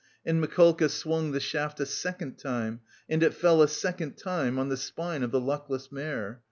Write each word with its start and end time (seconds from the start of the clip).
And 0.25 0.41
Mikolka 0.41 0.89
swung 0.89 1.29
the 1.31 1.39
shaft 1.39 1.79
a 1.79 1.85
second 1.85 2.39
time 2.39 2.79
and 3.07 3.21
it 3.21 3.35
fell 3.35 3.61
a 3.61 3.67
second 3.67 4.17
time 4.17 4.57
on 4.57 4.69
the 4.69 4.75
spine 4.75 5.21
of 5.21 5.29
the 5.29 5.39
luckless 5.39 5.91
mare. 5.91 6.39